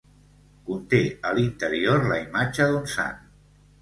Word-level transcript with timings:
Conté 0.69 1.01
a 1.31 1.33
l'interior 1.39 2.07
la 2.13 2.19
imatge 2.25 2.67
d'un 2.73 2.89
Sant. 2.95 3.21